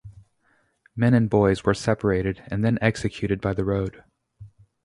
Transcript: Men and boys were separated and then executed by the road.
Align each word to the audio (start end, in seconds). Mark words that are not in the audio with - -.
Men 0.95 1.13
and 1.13 1.29
boys 1.29 1.63
were 1.63 1.75
separated 1.75 2.41
and 2.47 2.65
then 2.65 2.79
executed 2.81 3.39
by 3.39 3.53
the 3.53 3.63
road. 3.63 4.03